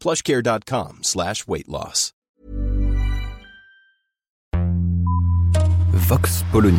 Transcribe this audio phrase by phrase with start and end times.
[0.00, 2.14] plushcare.com slash weight loss.
[5.92, 6.78] Vox Polony.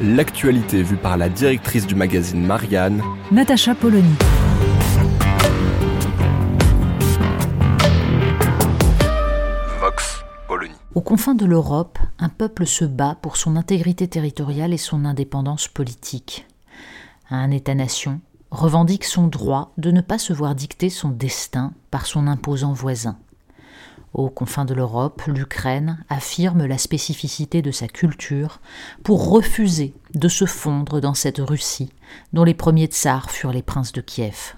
[0.00, 4.14] L'actualité vue par la directrice du magazine Marianne, Natacha Polony.
[9.80, 10.74] Vox Polony.
[10.94, 15.68] Aux confins de l'Europe, un peuple se bat pour son intégrité territoriale et son indépendance
[15.68, 16.46] politique.
[17.34, 22.26] Un État-nation revendique son droit de ne pas se voir dicter son destin par son
[22.26, 23.16] imposant voisin.
[24.12, 28.60] Aux confins de l'Europe, l'Ukraine affirme la spécificité de sa culture
[29.02, 31.88] pour refuser de se fondre dans cette Russie
[32.34, 34.54] dont les premiers tsars furent les princes de Kiev.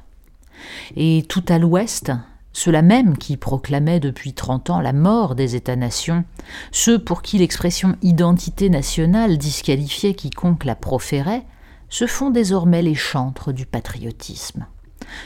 [0.97, 2.11] Et tout à l'ouest,
[2.53, 6.25] ceux-là même qui proclamaient depuis trente ans la mort des États-nations,
[6.73, 11.47] ceux pour qui l'expression identité nationale disqualifiait quiconque la proférait,
[11.95, 14.67] se font désormais les chantres du patriotisme.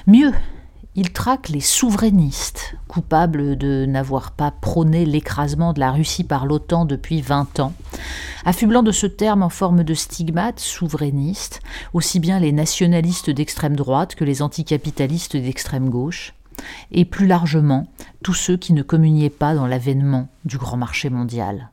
[0.07, 0.35] Mieux,
[0.97, 6.85] ils traquent les souverainistes, coupables de n'avoir pas prôné l'écrasement de la Russie par l'OTAN
[6.85, 7.73] depuis vingt ans,
[8.45, 11.61] affublant de ce terme en forme de stigmate souverainiste
[11.95, 16.35] aussi bien les nationalistes d'extrême droite que les anticapitalistes d'extrême gauche,
[16.93, 17.87] et plus largement
[18.23, 21.71] tous ceux qui ne communiaient pas dans l'avènement du grand marché mondial.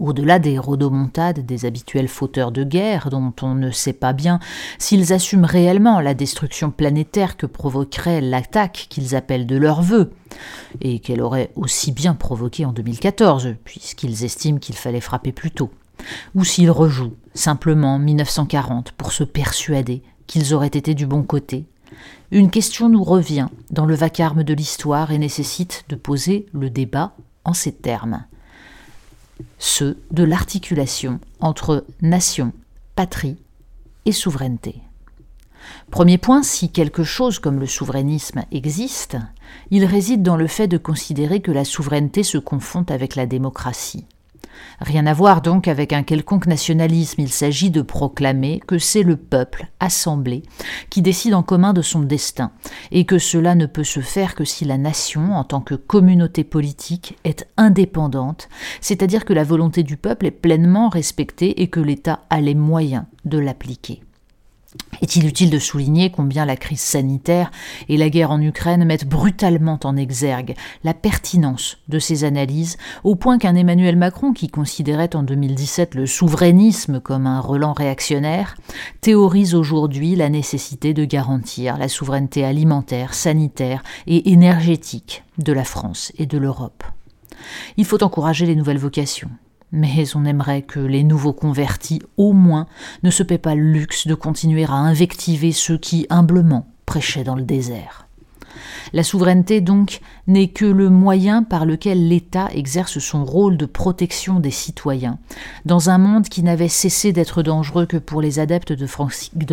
[0.00, 4.40] Au-delà des rodomontades des habituels fauteurs de guerre, dont on ne sait pas bien
[4.78, 10.12] s'ils assument réellement la destruction planétaire que provoquerait l'attaque qu'ils appellent de leur vœu,
[10.80, 15.70] et qu'elle aurait aussi bien provoquée en 2014, puisqu'ils estiment qu'il fallait frapper plus tôt,
[16.34, 21.66] ou s'ils rejouent simplement 1940 pour se persuader qu'ils auraient été du bon côté,
[22.30, 27.12] une question nous revient dans le vacarme de l'histoire et nécessite de poser le débat
[27.44, 28.24] en ces termes
[29.58, 32.52] ceux de l'articulation entre nation,
[32.96, 33.36] patrie
[34.04, 34.76] et souveraineté.
[35.90, 39.16] Premier point, si quelque chose comme le souverainisme existe,
[39.70, 44.06] il réside dans le fait de considérer que la souveraineté se confond avec la démocratie.
[44.80, 49.16] Rien à voir donc avec un quelconque nationalisme, il s'agit de proclamer que c'est le
[49.16, 50.42] peuple assemblé
[50.90, 52.52] qui décide en commun de son destin,
[52.90, 56.44] et que cela ne peut se faire que si la nation, en tant que communauté
[56.44, 58.48] politique, est indépendante,
[58.80, 63.04] c'est-à-dire que la volonté du peuple est pleinement respectée et que l'État a les moyens
[63.24, 64.02] de l'appliquer.
[65.02, 67.50] Est-il utile de souligner combien la crise sanitaire
[67.88, 73.14] et la guerre en Ukraine mettent brutalement en exergue la pertinence de ces analyses, au
[73.14, 78.56] point qu'un Emmanuel Macron, qui considérait en 2017 le souverainisme comme un relent réactionnaire,
[79.00, 86.12] théorise aujourd'hui la nécessité de garantir la souveraineté alimentaire, sanitaire et énergétique de la France
[86.18, 86.84] et de l'Europe.
[87.76, 89.30] Il faut encourager les nouvelles vocations,
[89.74, 92.66] mais on aimerait que les nouveaux convertis, au moins,
[93.02, 97.34] ne se paient pas le luxe de continuer à invectiver ceux qui, humblement, prêchaient dans
[97.34, 98.03] le désert.
[98.92, 104.40] La souveraineté, donc, n'est que le moyen par lequel l'État exerce son rôle de protection
[104.40, 105.18] des citoyens,
[105.64, 108.86] dans un monde qui n'avait cessé d'être dangereux que pour les adeptes de,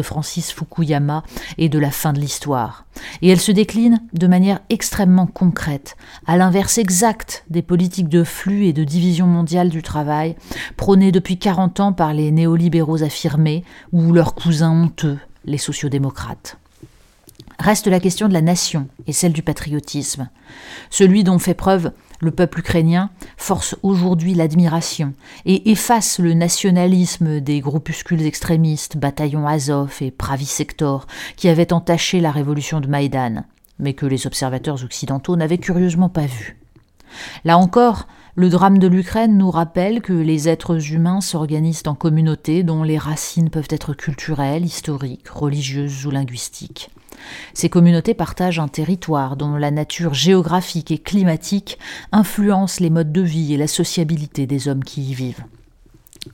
[0.01, 1.23] Francis Fukuyama
[1.57, 2.85] et de la fin de l'histoire.
[3.21, 5.95] Et elle se décline de manière extrêmement concrète,
[6.27, 10.35] à l'inverse exact des politiques de flux et de division mondiale du travail,
[10.77, 16.60] prônées depuis 40 ans par les néolibéraux affirmés ou leurs cousins honteux, les sociodémocrates.
[17.61, 20.29] Reste la question de la nation et celle du patriotisme.
[20.89, 25.13] Celui dont fait preuve le peuple ukrainien force aujourd'hui l'admiration
[25.45, 31.05] et efface le nationalisme des groupuscules extrémistes, bataillons Azov et Pravi Sector,
[31.35, 33.43] qui avaient entaché la révolution de Maïdan,
[33.77, 36.57] mais que les observateurs occidentaux n'avaient curieusement pas vu.
[37.45, 42.63] Là encore, le drame de l'Ukraine nous rappelle que les êtres humains s'organisent en communautés
[42.63, 46.89] dont les racines peuvent être culturelles, historiques, religieuses ou linguistiques.
[47.53, 51.77] Ces communautés partagent un territoire dont la nature géographique et climatique
[52.11, 55.43] influence les modes de vie et la sociabilité des hommes qui y vivent.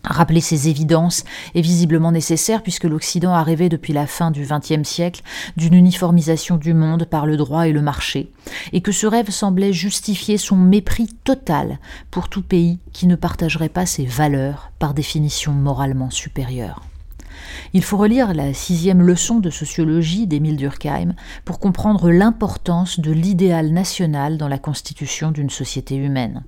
[0.03, 1.23] Rappeler ces évidences
[1.55, 5.21] est visiblement nécessaire puisque l'Occident a rêvé depuis la fin du XXe siècle
[5.55, 8.31] d'une uniformisation du monde par le droit et le marché,
[8.73, 11.79] et que ce rêve semblait justifier son mépris total
[12.11, 16.86] pour tout pays qui ne partagerait pas ses valeurs par définition moralement supérieures.
[17.73, 21.13] Il faut relire la sixième leçon de sociologie d'Émile Durkheim
[21.45, 26.43] pour comprendre l'importance de l'idéal national dans la constitution d'une société humaine.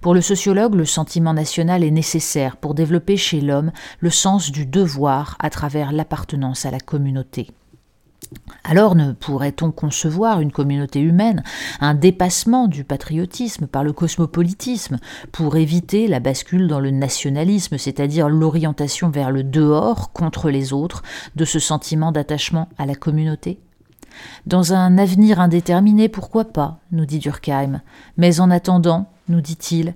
[0.00, 4.66] Pour le sociologue, le sentiment national est nécessaire pour développer chez l'homme le sens du
[4.66, 7.48] devoir à travers l'appartenance à la communauté.
[8.62, 11.42] Alors ne pourrait-on concevoir une communauté humaine,
[11.80, 14.98] un dépassement du patriotisme par le cosmopolitisme,
[15.32, 21.02] pour éviter la bascule dans le nationalisme, c'est-à-dire l'orientation vers le dehors contre les autres
[21.36, 23.58] de ce sentiment d'attachement à la communauté?
[24.46, 27.80] Dans un avenir indéterminé, pourquoi pas, nous dit Durkheim,
[28.16, 29.94] mais en attendant, nous dit-il,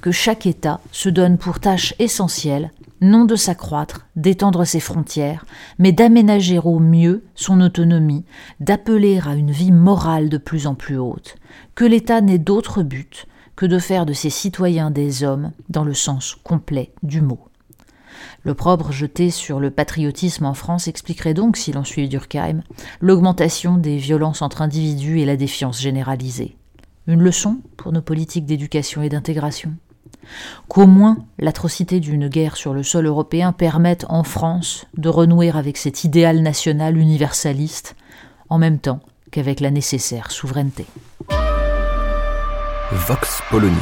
[0.00, 2.70] que chaque État se donne pour tâche essentielle
[3.00, 5.44] non de s'accroître, d'étendre ses frontières,
[5.78, 8.24] mais d'aménager au mieux son autonomie,
[8.60, 11.36] d'appeler à une vie morale de plus en plus haute,
[11.74, 13.26] que l'État n'ait d'autre but
[13.56, 17.40] que de faire de ses citoyens des hommes dans le sens complet du mot.
[18.44, 22.62] L'opprobre jeté sur le patriotisme en France expliquerait donc, si l'on suit Durkheim,
[23.00, 26.56] l'augmentation des violences entre individus et la défiance généralisée.
[27.06, 29.74] Une leçon pour nos politiques d'éducation et d'intégration?
[30.68, 35.76] Qu'au moins l'atrocité d'une guerre sur le sol européen permette en France de renouer avec
[35.76, 37.96] cet idéal national universaliste,
[38.48, 39.00] en même temps
[39.30, 40.86] qu'avec la nécessaire souveraineté.
[42.92, 43.74] Vox Polony.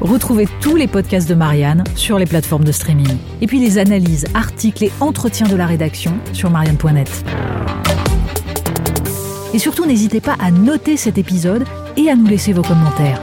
[0.00, 3.16] Retrouvez tous les podcasts de Marianne sur les plateformes de streaming.
[3.40, 7.24] Et puis les analyses, articles et entretiens de la rédaction sur marianne.net.
[9.54, 11.64] Et surtout, n'hésitez pas à noter cet épisode
[11.96, 13.22] et à nous laisser vos commentaires.